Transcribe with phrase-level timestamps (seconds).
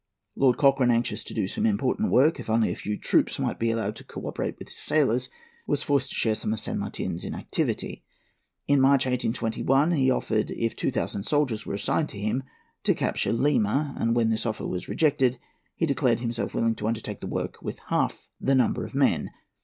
[0.35, 3.59] Lord Cochrane, anxious to do some more important work, if only a few troops might
[3.59, 5.29] be allowed to co operate with his sailors,
[5.67, 8.03] was forced to share some of San Martin's inactivity.
[8.67, 12.41] In March, 1821, he offered, if two thousand soldiers were assigned to him,
[12.83, 15.37] to capture Lima; and when this offer was rejected,
[15.75, 19.29] he declared himself willing to undertake the work with half the number of men.